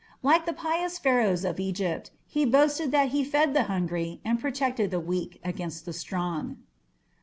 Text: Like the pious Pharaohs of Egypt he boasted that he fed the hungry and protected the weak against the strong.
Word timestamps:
Like 0.23 0.47
the 0.47 0.53
pious 0.53 0.97
Pharaohs 0.97 1.45
of 1.45 1.59
Egypt 1.59 2.09
he 2.25 2.43
boasted 2.43 2.89
that 2.89 3.09
he 3.09 3.23
fed 3.23 3.53
the 3.53 3.65
hungry 3.69 4.19
and 4.25 4.41
protected 4.41 4.89
the 4.89 4.99
weak 4.99 5.39
against 5.43 5.85
the 5.85 5.93
strong. 5.93 6.57